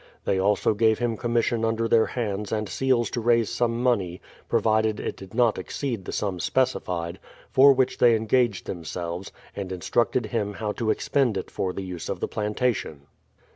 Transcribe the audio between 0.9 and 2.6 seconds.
him commission under their hands